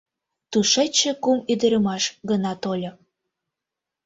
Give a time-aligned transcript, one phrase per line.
[0.51, 2.91] Тушечше кум ӱдырамаш гына тольо.